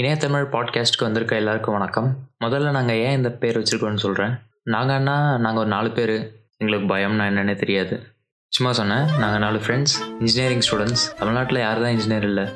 இணையத்தமிழ் 0.00 0.48
பாட்காஸ்ட்டுக்கு 0.52 1.00
வந்திருக்க 1.00 1.36
எல்லாருக்கும் 1.36 1.74
வணக்கம். 1.74 2.16
முதல்ல 2.44 2.70
நாங்கள் 2.70 2.96
ஏன் 2.96 3.16
இந்த 3.16 3.30
பேர் 3.30 3.58
வச்சுருக்கோன்னு 3.58 3.96
சொல்கிறேன் 3.96 4.30
நாங்கள்னா 4.66 5.38
நாங்கள் 5.38 5.56
ஒரு 5.56 5.66
நாலு 5.66 5.90
பேர். 5.90 6.32
எங்களுக்கு 6.56 6.96
பயம்னா 6.96 7.26
என்னென்னே 7.26 7.54
தெரியாது. 7.54 8.02
சும்மா 8.48 8.72
சொன்னேன் 8.72 9.18
நாங்கள் 9.18 9.38
நாலு 9.38 9.58
ஃப்ரெண்ட்ஸ் 9.58 10.18
இன்ஜினியரிங் 10.18 10.62
ஸ்டூடெண்ட்ஸ் 10.70 11.18
தமிழ்நாட்டில் 11.18 11.58
யார் 11.58 11.80
தான் 11.80 11.96
இன்ஜினியர் 11.96 12.22
இல்லை. 12.22 12.48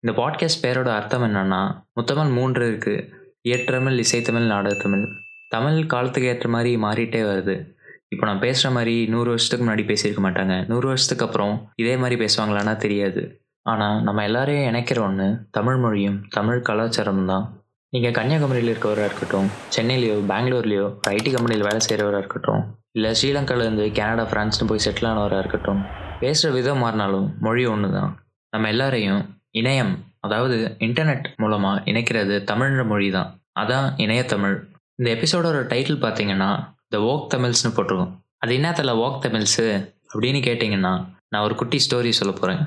இந்த 0.00 0.22
பாட்காஸ்ட் 0.22 0.62
பேரோட 0.62 0.86
அர்த்தம் 0.86 1.22
என்னென்னா 1.22 1.84
முத்தமிழ் 2.00 2.32
மூன்று 2.32 2.70
இருக்குது 2.70 3.08
இயற்றமிழ் 3.48 4.04
இசைத்தமிழ் 4.04 4.50
நாடகத்தமிழ். 4.50 5.06
தமிழ் 5.48 5.86
காலத்துக்கு 5.86 6.28
ஏற்ற 6.28 6.48
மாதிரி 6.48 6.76
மாறிட்டே 6.76 7.22
வருது. 7.22 7.66
இப்போ 8.08 8.26
நான் 8.26 8.40
பேசுகிற 8.40 8.74
மாதிரி 8.74 9.06
நூறு 9.06 9.28
வருஷத்துக்கு 9.28 9.66
முன்னாடி 9.66 9.86
பேசியிருக்க 9.86 10.24
மாட்டாங்க. 10.24 10.66
நூறு 10.66 10.86
வருஷத்துக்கு 10.86 11.24
அப்புறம் 11.24 11.72
இதே 11.76 11.96
மாதிரி 11.96 12.24
பேசுவாங்களான்னா 12.24 12.76
தெரியாது. 12.76 13.41
ஆனால் 13.66 14.02
நம்ம 14.02 14.22
எல்லாரையும் 14.28 14.68
இணைக்கிற 14.68 15.00
ஒன்று 15.00 15.26
தமிழ் 15.50 15.76
மொழியும் 15.76 16.16
தமிழ் 16.28 16.62
கலாச்சாரம் 16.62 17.26
தான். 17.26 17.44
நீங்கள் 17.92 18.14
கன்னியாகுமரியில் 18.18 18.70
இருக்கவராக 18.72 19.08
இருக்கட்டும் 19.08 19.48
சென்னையிலையோ 19.74 20.14
பெங்களூர்லேயோ 20.30 20.86
ஐடி 21.10 21.30
கம்பெனியில் 21.32 21.66
வேலை 21.68 21.80
செய்கிறவராக 21.86 22.22
இருக்கட்டும் 22.22 22.62
இல்லை 22.96 23.10
ஸ்ரீலங்காலேருந்து 23.18 23.84
கனடா 23.92 24.24
ஃப்ரான்ஸ்னு 24.30 24.68
போய் 24.70 24.84
செட்டில் 24.86 25.08
ஆனவராக 25.10 25.38
இருக்கட்டும் 25.38 25.82
பேசுகிற 26.20 26.50
விதம் 26.54 26.82
மாறினாலும் 26.84 27.28
மொழி 27.38 27.66
ஒன்று 27.66 27.90
தான் 27.92 28.10
நம்ம 28.52 28.68
எல்லாரையும் 28.68 29.22
இணையம் 29.52 29.92
அதாவது 30.20 30.56
இன்டர்நெட் 30.86 31.26
மூலமாக 31.36 31.82
இணைக்கிறது 31.90 32.34
தமிழ்ன்ற 32.50 32.82
மொழி 32.86 33.10
தான் 33.10 33.30
அதான் 33.62 33.88
இணையத்தமிழ் 33.96 34.56
இந்த 34.98 35.08
எபிசோடோட 35.16 35.60
டைட்டில் 35.72 36.02
பார்த்தீங்கன்னா 36.04 36.50
த 36.88 36.98
வோக் 36.98 37.32
தமிழ்ஸ்னு 37.34 37.74
போட்டிருக்கோம். 37.76 38.12
அது 38.38 38.52
என்ன 38.54 38.70
தெரியல 38.70 38.94
வோக் 38.96 39.22
தமிழ்ஸு 39.24 39.64
அப்படின்னு 40.12 40.40
கேட்டிங்கன்னா 40.48 40.92
நான் 41.28 41.42
ஒரு 41.42 41.54
குட்டி 41.54 41.78
ஸ்டோரி 41.86 42.10
சொல்ல 42.10 42.32
போகிறேன் 42.32 42.62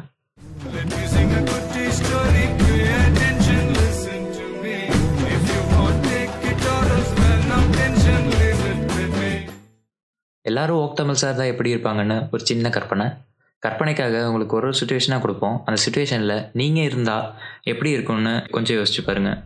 எல்லாரும் 10.50 10.80
ஓக் 10.80 10.96
தமிழ் 10.96 11.20
சார் 11.20 11.38
தான் 11.38 11.50
எப்படி 11.52 11.70
இருப்பாங்கன்னு 11.76 12.16
ஒரு 12.34 12.46
சின்ன 12.46 12.70
கற்பனை. 12.70 13.06
கற்பனைக்காக 13.64 14.26
உங்களுக்கு 14.28 14.56
ஒரு 14.56 14.68
ஒரு 14.68 14.78
சுச்சுவேஷனாக 14.80 15.22
கொடுப்போம். 15.22 15.56
அந்த 15.66 15.78
சுச்சுவேஷனில் 15.86 16.50
நீங்கள் 16.60 16.84
இருந்தால் 16.84 17.26
எப்படி 17.64 17.90
இருக்கும்னு 17.92 18.34
கொஞ்சம் 18.52 18.78
யோசிச்சு 18.78 19.04
பாருங்கள் 19.06 19.40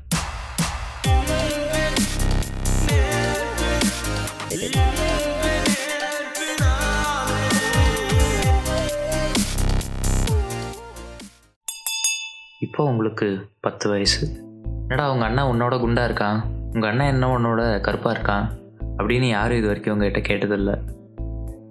இப்போ 12.59 12.83
உங்களுக்கு 12.91 13.27
பத்து 13.61 13.89
வயசு. 13.89 14.23
என்னடா 14.81 15.11
உங்கள் 15.11 15.27
அண்ணா 15.27 15.43
உன்னோட 15.51 15.75
குண்டா 15.83 16.03
இருக்கான் 16.09 16.39
உங்கள் 16.73 16.89
அண்ணன் 16.89 17.13
என்ன 17.13 17.27
உன்னோட 17.37 17.61
கருப்பாக 17.87 18.15
இருக்கான் 18.17 18.45
அப்படின்னு 18.99 19.27
யாரும் 19.37 19.59
இது 19.59 19.69
வரைக்கும் 19.71 19.93
உங்ககிட்ட 19.95 20.21
கேட்டதில்லை. 20.29 20.75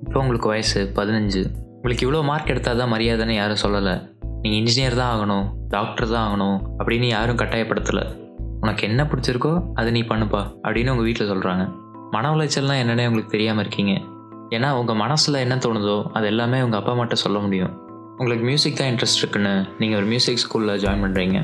இப்போ 0.05 0.19
உங்களுக்கு 0.25 0.49
வயசு 0.53 0.81
பதினஞ்சு. 0.99 1.43
உங்களுக்கு 1.79 2.05
இவ்வளோ 2.07 2.21
மார்க் 2.31 2.53
எடுத்தால் 2.53 2.81
தான் 2.83 2.93
மரியாதைன்னு 2.95 3.35
யாரும் 3.41 3.63
சொல்லலை. 3.65 3.97
நீங்கள் 4.43 4.59
இன்ஜினியர் 4.61 5.01
தான் 5.01 5.11
ஆகணும் 5.15 5.47
டாக்டர் 5.75 6.11
தான் 6.15 6.25
ஆகணும் 6.27 6.59
அப்படின்னு 6.79 7.07
யாரும் 7.17 7.39
கட்டாயப்படுத்தலை. 7.43 8.05
உனக்கு 8.63 8.83
என்ன 8.91 9.03
பிடிச்சிருக்கோ 9.11 9.53
அதை 9.81 9.91
நீ 9.97 10.01
பண்ணுப்பா 10.13 10.43
அப்படின்னு 10.65 10.93
உங்கள் 10.95 11.09
வீட்டில் 11.09 11.31
சொல்கிறாங்க 11.33 11.65
மன 12.15 12.31
உளைச்சல்னால் 12.35 12.81
என்னன்னே 12.83 13.07
உங்களுக்கு 13.09 13.35
தெரியாமல் 13.35 13.63
இருக்கீங்க. 13.65 13.95
ஏன்னா 14.57 14.69
உங்கள் 14.81 14.99
மனசில் 15.03 15.43
என்ன 15.45 15.57
தோணுதோ 15.65 15.97
அது 16.19 16.27
எல்லாமே 16.33 16.59
உங்கள் 16.67 16.81
அப்பா 16.81 16.93
மட்டும் 17.01 17.23
சொல்ல 17.25 17.39
முடியும். 17.45 17.73
உங்களுக்கு 18.21 18.45
மியூசிக் 18.51 18.79
தான் 18.81 18.91
இன்ட்ரெஸ்ட் 18.93 19.21
இருக்குன்னு 19.23 19.55
நீங்கள் 19.81 19.99
ஒரு 20.01 20.07
மியூசிக் 20.13 20.43
ஸ்கூலில் 20.45 20.81
ஜாயின் 20.85 21.05
பண்ணுறீங்க 21.05 21.41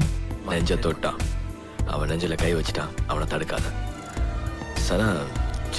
நெஞ்ச 0.50 0.78
தொட்டான். 0.87 1.19
அவன் 1.94 2.10
நெஞ்சில் 2.12 2.41
கை 2.44 2.53
வச்சுட்டான். 2.58 2.92
அவனை 3.10 3.26
தடுக்காத. 3.34 3.66
சதா 4.88 5.08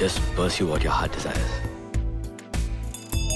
just 0.01 0.22
pursue 0.38 0.66
what 0.72 0.85
your 0.88 0.97
heart 1.00 1.16
desires 1.17 1.56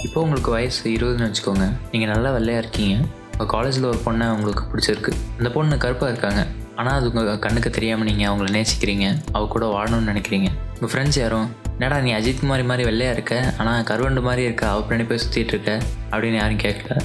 இப்போ 0.06 0.22
உங்களுக்கு 0.22 0.52
வயசு 0.52 0.90
இருபதுன்னு 0.90 1.25
வச்சுக்கோங்க. 1.28 1.66
நீங்கள் 1.92 2.09
நல்லா 2.12 2.30
வெள்ளையாக 2.31 2.64
இருக்கீங்க. 2.64 2.96
உங்கள் 3.31 3.47
காலேஜில் 3.47 3.84
ஒரு 3.84 4.00
பொண்ணை 4.06 4.25
உங்களுக்கு 4.36 4.64
பிடிச்சிருக்கு. 4.72 5.12
அந்த 5.38 5.50
பொண்ணு 5.56 5.78
கருப்பாக 5.78 6.12
இருக்காங்க. 6.12 6.42
ஆனால் 6.75 6.96
அது 7.00 7.08
உங்கள் 7.08 7.40
கண்ணுக்கு 7.40 7.69
தெரியாமல் 7.69 8.08
நீங்கள் 8.09 8.30
அவங்கள 8.30 8.50
நேசிக்கிறீங்க. 8.58 9.08
அவ 9.31 9.48
கூட 9.48 9.66
வாழணும்னு 9.75 10.09
நினைக்கிறீங்க. 10.12 10.50
உங்கள் 10.75 10.92
ஃப்ரெண்ட்ஸ் 10.92 11.19
யாரும் 11.19 11.50
என்னடா 11.74 11.98
நீ 12.00 12.12
அஜித் 12.14 12.40
குமாரி 12.40 12.64
மாதிரி 12.64 12.84
வெள்ளையாக 12.90 13.16
இருக்க? 13.18 13.53
ஆனால் 13.58 13.84
கருவண்டு 13.84 14.22
மாதிரி 14.22 14.44
இருக்க. 14.44 14.69
அவள் 14.69 14.88
பின்னாடி 14.88 15.08
போய் 15.08 15.22
சுற்றிட்டு 15.25 15.53
இருக்க. 15.56 15.81
அப்படின்னு 16.12 16.40
யாரும் 16.42 16.58
கேட்கல. 16.58 16.96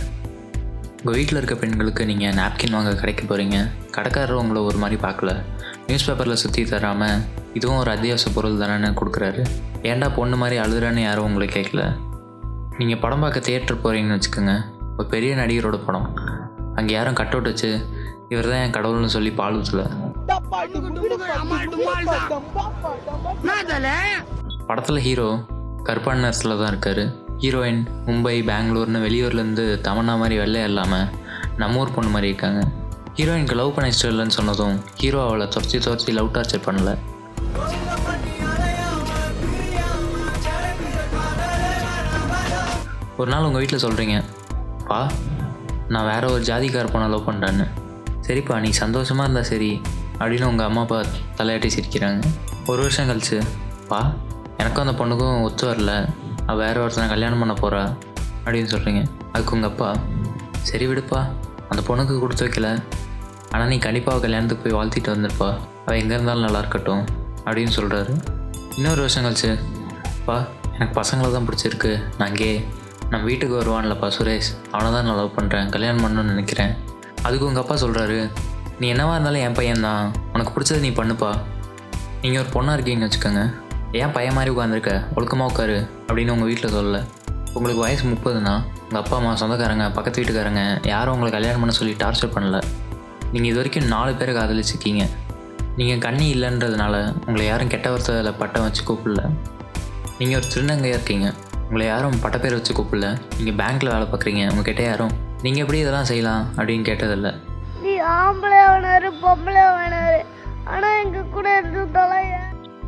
உங்கள் 0.98 1.18
வீட்டில் 1.18 1.36
இருக்க 1.36 1.54
பெண்களுக்கு 1.54 2.06
நீங்கள் 2.06 2.34
நாப்கின் 2.34 2.70
வாங்க 2.70 2.94
கடைக்கு 2.94 3.24
போகிறீங்க 3.30 3.58
கடைக்காரர் 3.90 4.40
உங்களை 4.42 4.62
ஒரு 4.62 4.78
மாதிரி 4.78 5.00
பார்க்கல. 5.00 5.32
நியூஸ் 5.88 6.04
பேப்பரில் 6.06 6.40
சுற்றி 6.42 6.62
தராமல் 6.68 7.22
இதுவும் 7.58 7.78
ஒரு 7.80 7.90
அத்தியாவசிய 7.92 8.30
பொருள் 8.36 8.60
தானேன்னு 8.60 8.90
கொடுக்குறாரு. 9.00 9.42
ஏன்டா 9.90 10.06
பொண்ணு 10.18 10.36
மாதிரி 10.42 10.56
அழுகுறான்னு 10.62 11.02
யாரும் 11.06 11.26
உங்களை 11.28 11.46
கேட்கல 11.56 11.82
நீங்கள் 12.78 13.00
படம் 13.02 13.22
பார்க்க 13.24 13.46
தியேட்டர் 13.46 13.82
போகிறீங்கன்னு 13.82 14.16
வச்சுக்கோங்க. 14.16 14.54
ஒரு 14.98 15.06
பெரிய 15.14 15.32
நடிகரோட 15.40 15.78
படம். 15.86 16.06
அங்கே 16.78 16.92
யாரும் 16.96 17.18
கட் 17.20 17.34
அவுட் 17.34 17.50
வச்சு 17.50 17.70
இவர் 18.32 18.48
தான் 18.50 18.62
என் 18.64 18.74
கடவுள்னு 18.76 19.14
சொல்லி 19.16 19.30
பால் 19.40 19.58
ஊற்றல 19.58 19.82
படத்தில் 24.68 25.04
ஹீரோ 25.06 25.28
கருப்பான 25.88 26.30
தான் 26.62 26.72
இருக்கார். 26.72 27.04
ஹீரோயின் 27.42 27.82
மும்பை 28.06 28.36
பெங்களூர்னு 28.50 29.04
வெளியூர்லேருந்து 29.06 29.66
தமன்னா 29.88 30.14
மாதிரி 30.22 30.38
வெள்ளையா 30.42 30.70
இல்லாமல் 30.70 31.06
நம்ம 31.62 31.80
ஊர் 31.82 31.94
பொண்ணு 31.96 32.12
மாதிரி 32.14 32.30
இருக்காங்க. 32.32 32.62
ஹீரோயினுக்கு 33.18 33.56
லவ் 33.58 33.72
பண்ண 33.74 33.88
இஷ்டம் 33.90 34.10
இல்லைன்னு 34.12 34.34
சொன்னதும் 34.36 34.76
ஹீரோ 35.00 35.18
அவளை 35.26 35.44
துரத்தி 35.54 35.78
துரத்தி 35.84 36.12
லவ் 36.16 36.30
டார்ச்சர் 36.36 36.62
பண்ணல. 36.64 36.90
ஒரு 43.20 43.28
நாள் 43.32 43.46
உங்கள் 43.48 43.62
வீட்டில் 43.62 43.82
சொல்கிறீங்க 43.84 44.16
பா 44.88 44.98
நான் 45.92 46.08
வேற 46.10 46.24
ஒரு 46.32 46.42
ஜாதிக்கார 46.48 46.88
பொண்ணை 46.94 47.06
லவ் 47.12 47.28
பண்ணுறேன்னு 47.28 47.66
சரிப்பா 48.28 48.56
நீ 48.64 48.72
சந்தோஷமாக 48.82 49.26
இருந்தால் 49.26 49.48
சரி 49.52 49.70
அப்படின்னு 50.18 50.50
உங்கள் 50.52 50.68
அம்மா 50.70 50.82
அப்பா 50.86 50.98
தலையாட்டி 51.38 51.70
சிரிக்கிறாங்க. 51.76 52.24
ஒரு 52.70 52.80
வருஷம் 52.84 53.08
கழிச்சு 53.12 53.38
பா 53.92 54.00
எனக்கும் 54.60 54.84
அந்த 54.86 54.96
பொண்ணுக்கும் 55.02 55.44
ஒத்து 55.48 55.64
வரல. 55.70 55.94
அவள் 56.48 56.62
வேற 56.64 56.76
ஒருத்தனை 56.84 57.06
கல்யாணம் 57.14 57.44
பண்ண 57.44 57.56
போகிறா 57.62 57.84
அப்படின்னு 58.44 58.72
சொல்கிறீங்க 58.74 59.04
அதுக்கு 59.32 59.56
உங்கள் 59.58 59.72
அப்பா 59.72 59.90
சரி 60.72 60.86
விடுப்பா 60.92 61.22
அந்த 61.70 61.82
பொண்ணுக்கு 61.88 62.14
கொடுத்து 62.22 62.44
வைக்கல. 62.46 62.68
ஆனால் 63.54 63.68
நீ 63.72 63.76
கண்டிப்பாக 63.86 64.20
கல்யாணத்துக்கு 64.24 64.64
போய் 64.64 64.76
வாழ்த்திட்டு 64.76 65.10
வந்திருப்பா. 65.14 65.48
அவள் 65.84 65.98
எங்கே 66.02 66.14
இருந்தாலும் 66.16 66.44
நல்லா 66.46 66.60
இருக்கட்டும் 66.62 67.02
அப்படின்னு 67.46 67.72
சொல்கிறாரு 67.78 68.12
இன்னொரு 68.78 69.00
வருஷம் 69.04 69.24
கழிச்சு 69.26 69.50
பா 70.28 70.36
எனக்கு 70.76 70.94
பசங்களை 71.00 71.28
தான் 71.34 71.46
பிடிச்சிருக்கு. 71.48 71.92
நான் 72.20 72.36
கே 72.40 72.48
நம்ம 73.10 73.22
வீட்டுக்கு 73.30 73.54
வருவான்லப்பா 73.60 74.08
சுரேஷ். 74.16 74.50
அவனை 74.74 74.88
தான் 74.94 75.06
நான் 75.08 75.18
லவ் 75.20 75.36
பண்ணுறேன் 75.38 75.68
கல்யாணம் 75.74 76.04
பண்ணணும்னு 76.04 76.32
நினைக்கிறேன். 76.34 76.72
அதுக்கு 77.26 77.48
உங்கள் 77.48 77.62
அப்பா 77.64 77.76
சொல்கிறாரு 77.82 78.18
நீ 78.80 78.86
என்னவா 78.94 79.12
இருந்தாலும் 79.16 79.44
என் 79.46 79.58
பையன்தான் 79.58 80.06
உனக்கு 80.34 80.52
பிடிச்சது 80.54 80.80
நீ 80.86 80.90
பண்ணுப்பா. 81.00 81.32
நீங்கள் 82.22 82.42
ஒரு 82.42 82.50
பொண்ணாக 82.54 82.76
இருக்கீங்கன்னு 82.76 83.08
வச்சுக்கோங்க. 83.08 83.42
ஏன் 84.00 84.14
பையன் 84.16 84.36
மாதிரி 84.36 84.52
உட்காந்துருக்க 84.54 84.92
ஒழுக்கமாக 85.16 85.50
உட்காரு 85.52 85.76
அப்படின்னு 86.06 86.34
உங்கள் 86.36 86.50
வீட்டில் 86.50 86.74
சொல்லலை. 86.76 87.02
உங்களுக்கு 87.56 87.82
வயசு 87.84 88.04
முப்பதுனா 88.12 88.54
உங்கள் 88.86 89.02
அப்பா 89.02 89.16
அம்மா 89.18 89.32
சொந்தக்காரங்க 89.42 89.84
பக்கத்து 89.98 90.20
வீட்டுக்காரங்க 90.20 90.62
யாரும் 90.92 91.14
உங்களை 91.16 91.30
கல்யாணம் 91.36 91.62
பண்ண 91.64 91.74
சொல்லி 91.80 91.94
டார்ச்சர் 92.02 92.34
பண்ணல. 92.36 92.58
நீங்கள் 93.34 93.50
இது 93.50 93.60
வரைக்கும் 93.60 93.86
நாலு 93.92 94.12
பேரை 94.14 94.32
காதலிச்சிருக்கீங்க. 94.34 95.04
நீங்கள் 95.76 96.02
கண்ணி 96.04 96.26
இல்லைன்றதுனால 96.34 96.94
உங்களை 97.18 97.44
யாரும் 97.46 97.70
கெட்ட 97.72 97.86
வார்த்தையில் 97.90 98.36
பட்டம் 98.38 98.62
வச்சு 98.62 98.82
கூப்பிடல. 98.88 99.22
நீங்கள் 100.18 100.38
ஒரு 100.40 100.46
திருநங்கையாக 100.52 100.96
இருக்கீங்க. 100.96 101.32
உங்களை 101.64 101.86
யாரும் 101.86 102.18
பட்டப்பேர் 102.22 102.56
வச்சு 102.58 102.72
கூப்பிடல. 102.74 103.06
நீங்கள் 103.38 103.58
பேங்க்கில் 103.60 103.92
வேலை 103.94 104.06
பார்க்குறீங்க. 104.12 104.42
உங்ககிட்ட 104.50 104.82
யாரும் 104.82 105.10
நீங்கள் 105.42 105.62
எப்படி 105.62 105.78
இதெல்லாம் 105.78 106.08
செய்யலாம்? 106.10 106.44
அப்படின்னு 106.56 106.86
கேட்டதில்லை. 106.90 107.32
நீ 107.82 107.94
ஆம்பளை 108.18 108.60
வேணாரு 108.70 109.10
பொம்பளை 109.24 109.64
வேணாரு 109.78 110.20
ஆனா 110.64 110.88
எங்க 111.02 111.24
கூட 111.36 111.48
இருந்து 111.58 112.02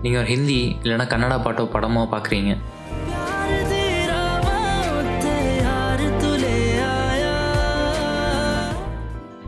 நீங்கள் 0.03 0.20
ஒரு 0.23 0.31
ஹிந்தி 0.32 0.76
இல்லைன்னா 0.82 1.06
கன்னடா 1.12 1.38
பாட்டோ 1.47 1.67
படமோ 1.75 2.05
பார்க்குறீங்க. 2.15 2.53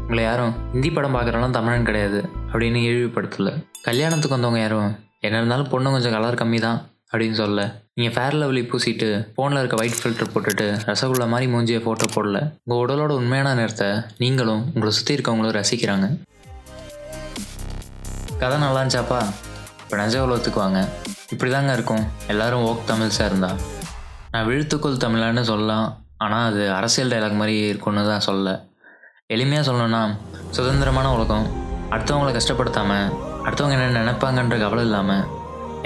உங்களை 0.09 0.23
யாரும் 0.25 0.53
ஹிந்தி 0.73 0.91
படம் 0.97 1.15
பார்க்குறலாம் 1.15 1.55
தமிழன் 1.57 1.87
கிடையாது 1.89 2.21
அப்படின்னு 2.51 2.79
இழிவுபடுத்தல. 2.91 3.49
கல்யாணத்துக்கு 3.87 4.35
வந்தவங்க 4.35 4.61
யாரும் 4.63 4.93
என்ன 5.27 5.41
இருந்தாலும் 5.41 5.69
பொண்ணு 5.73 5.91
கொஞ்சம் 5.95 6.15
கலர் 6.15 6.39
கம்மி 6.41 6.59
தான் 6.65 6.79
அப்படின்னு 7.11 7.37
சொல்ல 7.41 7.65
நீங்கள் 7.99 8.15
ஃபேர் 8.15 8.37
லெவலி 8.41 8.63
பூசிட்டு 8.71 9.09
ஃபோனில் 9.35 9.61
இருக்க 9.61 9.81
ஒயிட் 9.83 9.99
ஃபில்டர் 9.99 10.31
போட்டுட்டு 10.35 10.67
ரசகுல்லா 10.89 11.27
மாதிரி 11.33 11.47
மூஞ்சியை 11.55 11.81
ஃபோட்டோ 11.87 12.07
போடல. 12.15 12.41
உங்கள் 12.65 12.81
உடலோட 12.85 13.13
உண்மையான 13.21 13.53
நேரத்தை 13.61 13.89
நீங்களும் 14.23 14.63
உங்களை 14.75 14.93
சுற்றி 14.99 15.15
இருக்கவங்களும் 15.17 15.57
ரசிக்கிறாங்க. 15.59 16.09
கதை 18.43 18.57
நல்லா 18.65 18.81
இருந்துச்சாப்பா? 18.83 19.21
இப்போ 19.83 19.97
நெஜ 20.03 20.17
உலகத்துக்கு 20.29 20.63
வாங்க. 20.65 20.81
இப்படி 21.35 21.53
தாங்க 21.57 21.75
இருக்கும். 21.79 22.07
எல்லாரும் 22.35 22.65
ஓக் 22.71 22.89
தமிழ்ஸாக 22.93 23.29
இருந்தா 23.33 23.53
நான் 24.33 24.49
விழுத்துக்குள் 24.51 25.03
தமிழான்னு 25.07 25.45
சொல்லலாம். 25.53 25.89
ஆனால் 26.25 26.47
அது 26.51 26.65
அரசியல் 26.79 27.13
டைலாக் 27.15 27.41
மாதிரி 27.43 27.57
இருக்கும்னு 27.73 28.09
தான் 28.13 28.27
சொல்ல 28.31 28.57
எளிமையாக 29.35 29.65
சொல்லணும்னா 29.67 30.03
சுதந்திரமான 30.57 31.07
உலகம் 31.15 31.47
அடுத்தவங்கள 31.95 32.29
கஷ்டப்படுத்தாமல் 32.37 33.09
அடுத்தவங்க 33.47 33.75
என்ன 33.77 33.89
நினைப்பாங்கன்ற 33.97 34.57
கவலை 34.63 34.83
இல்லாமல் 34.87 35.25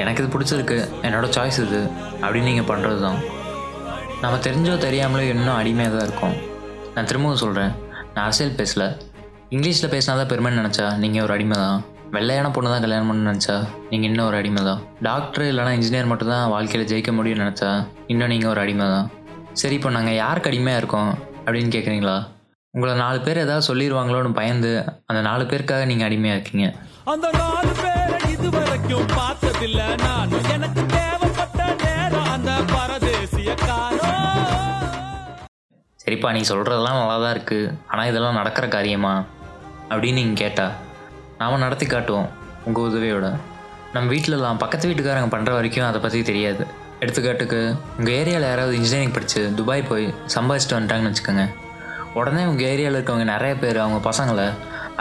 எனக்கு 0.03 0.21
இது 0.23 0.29
பிடிச்சிருக்கு 0.35 0.77
என்னோட 1.07 1.29
சாய்ஸ் 1.37 1.59
இது 1.65 1.81
அப்படின்னு 2.23 2.49
நீங்கள் 2.51 2.69
பண்ணுறது 2.69 3.01
தான் 3.07 3.19
நம்ம 4.25 4.37
தெரிஞ்சோ 4.47 4.75
தெரியாமலோ 4.85 5.23
இன்னும் 5.31 5.59
அடிமையாக 5.61 5.93
தான் 5.95 6.07
இருக்கோம். 6.09 6.37
நான் 6.95 7.09
திரும்பவும் 7.11 7.41
சொல்கிறேன் 7.43 7.73
நான் 8.13 8.25
அரசியல் 8.27 8.55
பேசல. 8.61 8.85
இங்கிலீஷில் 9.55 9.93
பேசினா 9.95 10.15
தான் 10.21 10.31
பெருமைன்னு 10.33 10.61
நினச்சா 10.63 10.87
நீங்கள் 11.05 11.25
ஒரு 11.27 11.35
அடிமை 11.37 11.59
தான். 11.65 11.81
வெள்ளையான 12.17 12.53
பொண்ணு 12.57 12.73
தான் 12.75 12.85
கல்யாணம் 12.85 13.11
பண்ணு 13.13 13.29
நினச்சா 13.31 13.57
நீங்கள் 13.93 14.09
இன்னும் 14.11 14.29
ஒரு 14.31 14.39
அடிமை 14.43 14.63
தான். 14.71 14.81
டாக்டர் 15.09 15.47
இல்லைனா 15.51 15.73
இன்ஜினியர் 15.79 16.11
மட்டும் 16.13 16.33
தான் 16.35 16.47
வாழ்க்கையில் 16.55 16.89
ஜெயிக்க 16.93 17.13
முடியும்னு 17.19 17.45
நினச்சா 17.47 17.73
இன்னும் 18.15 18.33
நீங்கள் 18.35 18.53
ஒரு 18.53 18.63
அடிமை 18.65 18.87
தான். 18.95 19.09
சரி 19.63 19.77
இப்போ 19.81 19.93
நாங்கள் 19.99 20.19
யாருக்கு 20.23 20.53
அடிமையாக 20.53 20.83
இருக்கோம் 20.85 21.13
அப்படின்னு 21.47 21.73
கேட்குறீங்களா 21.77 22.17
உங்களை 22.75 22.93
நாலு 23.01 23.19
பேர் 23.25 23.41
ஏதாவது 23.43 23.67
சொல்லிடுவாங்களோன்னு 23.67 24.31
பயந்து 24.39 24.71
அந்த 25.09 25.21
நாலு 25.27 25.45
பேருக்காக 25.45 25.87
நீங்கள் 25.91 26.07
அடிமையாக 26.07 26.37
இருக்கீங்க. 26.39 26.67
அந்த 27.13 27.27
நாலு 27.41 27.73
பேரை 27.81 28.19
இதுவரைக்கும் 28.35 29.09
பார்த்ததில்ல 29.19 29.81
நான். 30.05 30.33
எனக்கு 30.55 30.83
தேவைப்பட்ட 30.95 31.65
நேரம் 31.83 32.31
அந்த 32.35 32.53
பரதேசிய 32.75 33.57
சரிப்பா 36.05 36.31
நீ 36.37 36.41
சொல்கிறதெல்லாம் 36.51 36.99
நல்லா 37.01 37.17
தான் 37.25 37.35
இருக்குது 37.37 37.73
ஆனால் 37.91 38.09
இதெல்லாம் 38.11 38.39
நடக்கிற 38.41 38.67
காரியமா? 38.77 39.15
அப்படின்னு 39.91 40.21
நீங்கள் 40.21 40.41
கேட்டா 40.45 40.67
நாம் 41.41 41.63
நடத்தி 41.65 41.87
காட்டுவோம் 41.87 42.31
உங்கள் 42.65 42.87
உதவியோட. 42.89 43.27
நம்ம 43.95 44.07
வீட்டிலலாம் 44.15 44.63
பக்கத்து 44.63 44.89
வீட்டுக்காரங்க 44.91 45.31
பண்ணுற 45.35 45.53
வரைக்கும் 45.59 45.89
அதை 45.91 46.01
பற்றி 46.01 46.23
தெரியாது. 46.31 46.65
எடுத்துக்காட்டுக்கு 47.03 47.61
உங்கள் 47.99 48.17
ஏரியாவில் 48.21 48.49
யாராவது 48.51 48.75
இன்ஜினியரிங் 48.81 49.17
படித்து 49.19 49.43
துபாய் 49.61 49.91
போய் 49.91 50.07
சம்பாதிச்சுட்டு 50.37 50.77
வந்துட்டாங்கன்னு 50.79 51.13
வச்சுக்கோங்க. 51.13 51.45
உடனே 52.19 52.43
உங்கள் 52.51 52.69
ஏரியாவில் 52.73 52.97
இருக்கவங்க 52.99 53.27
நிறைய 53.35 53.53
பேர் 53.63 53.79
அவங்க 53.85 53.99
பசங்களை 54.11 54.47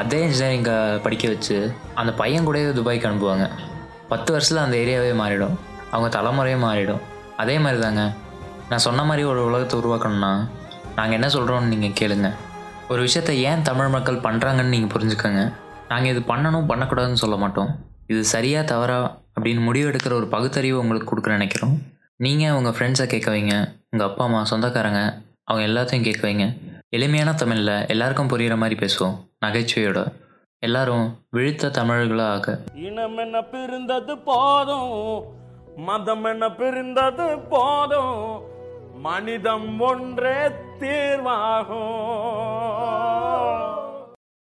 அதே 0.01 0.19
இன்ஜினியரிங்கை 0.25 0.75
படிக்க 1.05 1.25
வச்சு 1.33 1.57
அந்த 1.99 2.11
பையன் 2.21 2.45
கூடயே 2.47 2.69
துபாய்க்கு 2.77 3.09
அனுப்புவாங்க. 3.09 3.45
பத்து 4.11 4.29
வருஷத்தில் 4.33 4.63
அந்த 4.65 4.75
ஏரியாவே 4.83 5.11
மாறிடும். 5.21 5.55
அவங்க 5.93 6.09
தலைமுறையே 6.17 6.57
மாறிடும். 6.67 7.01
அதே 7.41 7.55
மாதிரி 7.63 7.81
தாங்க 7.81 8.03
நான் 8.69 8.85
சொன்ன 8.87 9.03
மாதிரி 9.09 9.23
ஒரு 9.31 9.41
உலகத்தை 9.49 9.75
உருவாக்கணும்னா 9.81 10.31
நாங்கள் 10.97 11.17
என்ன 11.17 11.27
சொல்கிறோம்னு 11.35 11.71
நீங்கள் 11.73 11.97
கேளுங்க. 11.99 12.29
ஒரு 12.91 13.01
விஷயத்தை 13.07 13.35
ஏன் 13.49 13.65
தமிழ் 13.69 13.93
மக்கள் 13.95 14.23
பண்ணுறாங்கன்னு 14.27 14.73
நீங்கள் 14.75 14.93
புரிஞ்சுக்கோங்க. 14.95 15.43
நாங்கள் 15.91 16.11
இது 16.13 16.21
பண்ணணும் 16.31 16.69
பண்ணக்கூடாதுன்னு 16.71 17.21
சொல்ல 17.23 17.35
மாட்டோம். 17.43 17.69
இது 18.11 18.21
சரியாக 18.35 18.63
தவறா 18.71 18.97
அப்படின்னு 19.35 19.61
முடிவு 19.67 19.89
எடுக்கிற 19.91 20.13
ஒரு 20.21 20.27
பகுத்தறிவு 20.33 20.77
உங்களுக்கு 20.83 21.09
கொடுக்க 21.09 21.37
நினைக்கிறோம். 21.37 21.75
நீங்கள் 22.25 22.55
உங்கள் 22.57 22.75
ஃப்ரெண்ட்ஸை 22.77 23.05
கேட்க 23.13 23.29
வைங்க. 23.35 23.55
உங்கள் 23.91 24.07
அப்பா 24.09 24.23
அம்மா 24.27 24.41
சொந்தக்காரங்க 24.51 25.01
அவங்க 25.49 25.63
எல்லாத்தையும் 25.69 26.07
கேட்க 26.07 26.23
வைங்க. 26.27 26.47
எளிமையான 26.93 27.33
தமிழில் 27.33 27.87
எல்லாருக்கும் 27.87 28.27
புரிகிற 28.27 28.57
மாதிரி 28.57 28.75
பேசுவோம் 28.75 29.15
நகைச்சுவையோட. 29.45 30.05
எல்லாரும் 30.59 31.19
விழித்த 31.29 31.69
தமிழர்களாக. 31.69 32.57
இனம் 32.75 33.17
என்ன 33.17 33.41
பிரிந்தது 33.41 34.17
போதும் 34.17 35.23
மதம் 35.75 36.23
என்ன 36.23 36.49
பிரிந்தது 36.49 37.39
போதும் 37.49 38.41
மனிதம் 38.95 39.79
ஒன்றே 39.79 40.47
தீர்வாகும். 40.79 41.79